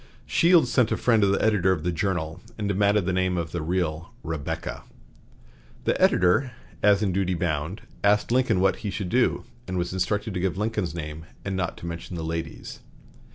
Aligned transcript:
Shields 0.25 0.71
sent 0.71 0.91
a 0.91 0.97
friend 0.97 1.21
to 1.21 1.27
the 1.27 1.43
editor 1.45 1.71
of 1.71 1.83
the 1.83 1.91
"Journal," 1.91 2.41
and 2.57 2.67
demanded 2.67 3.05
the 3.05 3.13
name 3.13 3.37
of 3.37 3.51
the 3.51 3.61
real 3.61 4.15
"Rebecca." 4.23 4.81
The 5.83 6.01
editor, 6.01 6.53
as 6.81 7.03
in 7.03 7.11
duty 7.11 7.35
bound, 7.35 7.83
asked 8.03 8.31
Lincoln 8.31 8.59
what 8.61 8.77
he 8.77 8.89
should 8.89 9.09
do, 9.09 9.43
and 9.67 9.77
was 9.77 9.93
instructed 9.93 10.33
to 10.33 10.39
give 10.39 10.57
Lincoln's 10.57 10.95
name, 10.95 11.27
and 11.45 11.55
not 11.55 11.77
to 11.77 11.85
mention 11.85 12.15
the 12.15 12.23
ladies. 12.23 12.79